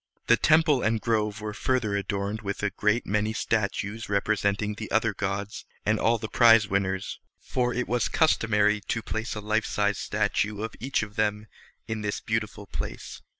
The 0.25 0.35
temple 0.35 0.81
and 0.81 0.99
grove 0.99 1.41
were 1.41 1.53
further 1.53 1.95
adorned 1.95 2.41
with 2.41 2.63
a 2.63 2.71
great 2.71 3.05
many 3.05 3.33
statues 3.33 4.09
representing 4.09 4.73
the 4.73 4.89
other 4.89 5.13
gods 5.13 5.63
and 5.85 5.99
all 5.99 6.17
the 6.17 6.27
prize 6.27 6.67
winners, 6.67 7.19
for 7.39 7.71
it 7.71 7.87
was 7.87 8.09
customary 8.09 8.81
to 8.87 9.03
place 9.03 9.35
a 9.35 9.41
life 9.41 9.67
sized 9.67 9.99
statue 9.99 10.63
of 10.63 10.73
each 10.79 11.03
of 11.03 11.17
them 11.17 11.45
in 11.87 12.01
this 12.01 12.19
beautiful 12.19 12.65
place. 12.65 13.21